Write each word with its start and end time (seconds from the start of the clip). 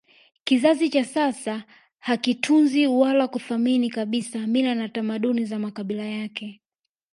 Kizazi 0.43 0.89
cha 0.89 1.05
sasa 1.05 1.63
hakitunzi 1.99 2.87
wala 2.87 3.27
kuthamini 3.27 3.89
kabisa 3.89 4.47
mila 4.47 4.75
na 4.75 4.89
tamaduni 4.89 5.45
za 5.45 5.59
makabila 5.59 6.03
yake 6.05 6.61